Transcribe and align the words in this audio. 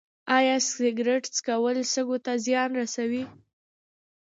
ایا 0.37 0.55
سګرټ 0.71 1.23
څکول 1.35 1.77
سږو 1.93 2.17
ته 2.25 2.31
زیان 2.45 2.69
رسوي 2.81 3.23